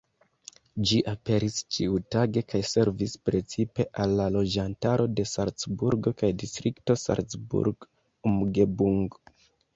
Ĝi 0.91 0.95
aperis 1.09 1.57
ĉiutage 1.75 2.41
kaj 2.53 2.61
servis 2.69 3.13
precipe 3.29 3.85
al 4.05 4.17
la 4.21 4.25
loĝantaro 4.37 5.07
de 5.21 5.27
Salcburgo 5.33 6.15
kaj 6.23 6.31
Distrikto 6.47 6.97
Salzburg-Umgebung. 7.03 9.07